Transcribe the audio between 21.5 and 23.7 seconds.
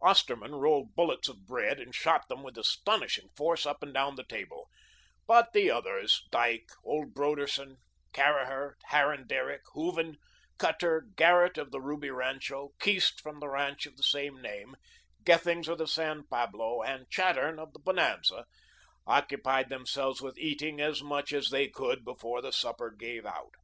they could before the supper gave out.